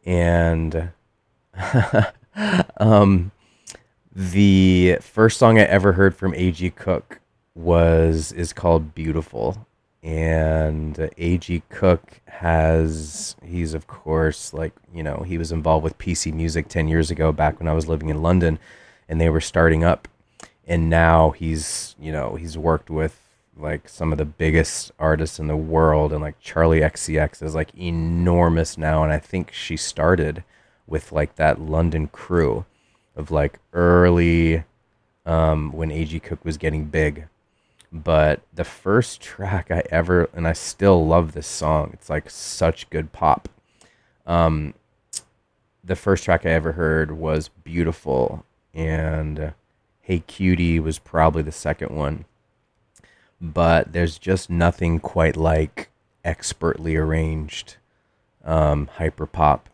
[0.04, 0.90] and
[2.78, 3.30] um,
[4.14, 6.70] the first song I ever heard from A.G.
[6.70, 7.20] Cook
[7.54, 9.66] was is called "Beautiful,"
[10.02, 11.62] and A.G.
[11.68, 16.88] Cook has he's of course like you know he was involved with PC Music ten
[16.88, 18.58] years ago back when I was living in London,
[19.08, 20.08] and they were starting up,
[20.66, 23.20] and now he's you know he's worked with
[23.56, 27.74] like some of the biggest artists in the world and like Charli XCX is like
[27.76, 30.44] enormous now and I think she started
[30.86, 32.64] with like that London crew
[33.14, 34.64] of like early
[35.26, 37.26] um when AG Cook was getting big
[37.92, 41.90] but the first track I ever and I still love this song.
[41.92, 43.48] It's like such good pop.
[44.26, 44.74] Um
[45.82, 48.44] the first track I ever heard was beautiful
[48.74, 49.54] and
[50.00, 52.24] Hey Cutie was probably the second one.
[53.40, 55.90] But there's just nothing quite like
[56.24, 57.76] expertly arranged
[58.44, 59.68] um, hyper pop.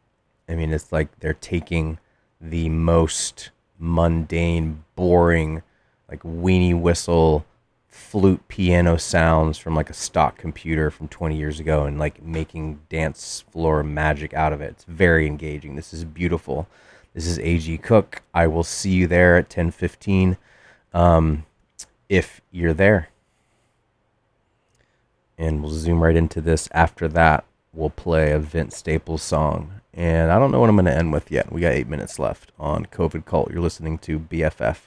[0.49, 1.99] I mean, it's like they're taking
[2.41, 5.63] the most mundane, boring,
[6.09, 7.45] like weenie whistle,
[7.97, 12.81] flute, piano sounds from like a stock computer from 20 years ago and like making
[12.89, 14.70] dance floor magic out of it.
[14.70, 15.77] It's very engaging.
[15.77, 16.68] This is beautiful.
[17.14, 18.23] This is AG Cook.
[18.35, 20.36] I will see you there at 10:15
[20.93, 21.47] um,
[22.09, 23.09] if you're there
[25.39, 26.68] and we'll zoom right into this.
[26.73, 29.81] After that, we'll play a Vince Staples song.
[29.93, 31.52] And I don't know what I'm going to end with yet.
[31.52, 33.51] We got eight minutes left on COVID Cult.
[33.51, 34.78] You're listening to BFF.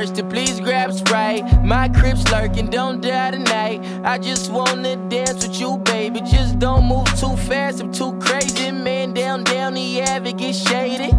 [0.00, 1.62] Thirsty, please grab Sprite.
[1.62, 3.84] My crib's lurking, don't die tonight.
[4.02, 6.20] I just wanna dance with you, baby.
[6.20, 8.70] Just don't move too fast, I'm too crazy.
[8.70, 11.10] Man, down, down the ave, it get shady.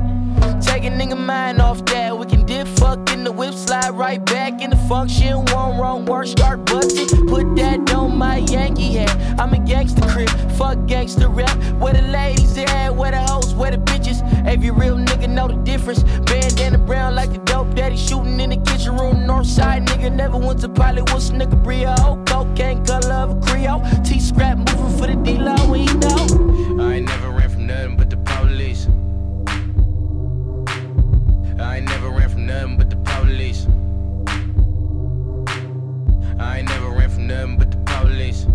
[0.62, 2.01] Take a nigga mind off that.
[3.42, 5.34] Whip, slide right back in the function.
[5.46, 7.28] One wrong word, start busting.
[7.28, 9.40] Put that on my Yankee hat.
[9.40, 11.58] I'm a gangster crib, fuck gangster rap.
[11.82, 14.20] Where the ladies at, where the hoes, where the bitches.
[14.46, 16.04] Every real nigga know the difference.
[16.30, 19.16] Bandana brown like the dope daddy shooting in the kitchen room.
[19.26, 20.68] Northside nigga never went to.
[21.12, 21.96] What's nigga Brio?
[22.28, 23.82] Cocaine color of a Creole.
[24.04, 26.84] T scrap moving for the D-Lo, we know.
[26.84, 28.88] I ain't never ran from nothing but the police.
[31.60, 32.91] I ain't never ran from nothing but
[36.42, 38.46] I ain't never ran from nothing but the police.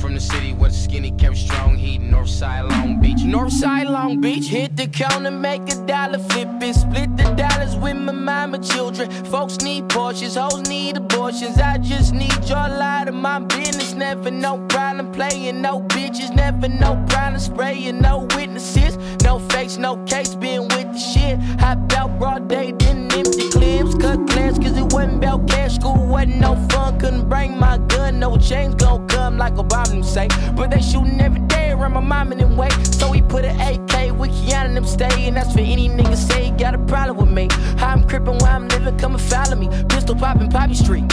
[0.00, 3.20] From the city where the skinny kept strong heat, Northside Long Beach.
[3.20, 7.96] Northside Long Beach, hit the counter, make a dollar, flip it, split the dollars with
[7.96, 9.10] my mama children.
[9.24, 11.56] Folks need Porsches, hoes need abortions.
[11.58, 13.83] I just need your light of my business.
[13.96, 19.96] Never no problem playing, no bitches, never no problem spraying, no witnesses, no face, no
[20.04, 21.38] case, been with the shit.
[21.60, 25.76] Hop out broad day, didn't empty clips, cut class, cause it wasn't about cash.
[25.76, 30.28] School wasn't no fun, couldn't bring my gun, no chains gon' come like Obama say.
[30.54, 32.70] But they shooting every day around my mom and them way.
[32.90, 35.26] So he put an AK with Keanu and them stay.
[35.26, 37.48] And that's for any nigga say got a problem with me.
[37.78, 39.68] How I'm crippin' where I'm living, come and follow me.
[39.88, 41.04] Pistol poppin' Poppy Street.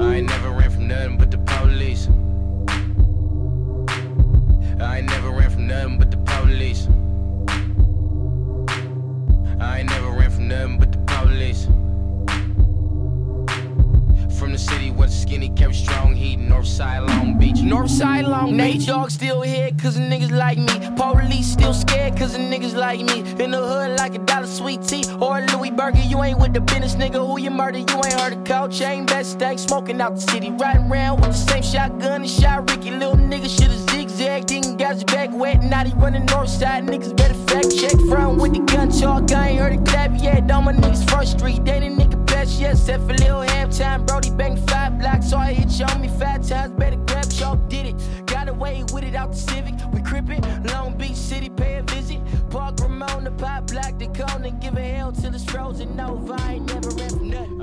[0.00, 0.51] I ain't never
[0.92, 2.06] nothing but the police.
[4.80, 6.86] I ain't never ran from nothing but the police.
[9.58, 11.71] I ain't never ran from nothing but the police.
[14.52, 17.56] From the city where the skinny kept strong heat, Northside Long Beach.
[17.56, 18.80] Northside Long Beach.
[18.80, 20.74] Nate Dogg still here cause the niggas like me.
[20.94, 23.20] Police still scared cause the niggas like me.
[23.42, 26.02] In the hood like a dollar sweet tea or a Louis Burger.
[26.02, 27.26] You ain't with the business, nigga.
[27.26, 27.78] Who you murder?
[27.78, 28.78] You ain't heard of coach.
[28.78, 30.50] Chain best stank smoking out the city.
[30.50, 32.90] Riding around with the same shotgun and shot Ricky.
[32.90, 34.48] Little nigga should've zigzagged.
[34.48, 35.62] Didn't got his back wet.
[35.62, 36.84] Now he running north side.
[36.84, 37.98] Niggas better fact check.
[38.06, 39.32] Front with the gun talk.
[39.32, 40.50] I ain't heard a clap yet.
[40.50, 41.64] All my niggas front street.
[41.64, 42.11] They the nigga
[42.48, 42.76] yet.
[42.76, 44.06] Set for little halftime.
[44.06, 45.30] Brody bang five blocks.
[45.30, 46.72] So I hit you on me five times.
[46.72, 47.68] Better grab chalk.
[47.68, 48.26] Did it.
[48.26, 49.74] Got away with it out the Civic.
[49.92, 50.42] We crippin'.
[50.72, 51.48] Long Beach City.
[51.48, 52.20] Pay a visit.
[52.50, 53.24] Park Ramon.
[53.24, 53.98] The pop block.
[53.98, 54.44] The cone.
[54.44, 55.96] And give a hell till it's frozen.
[55.96, 56.34] Nova.
[56.38, 57.61] I ain't never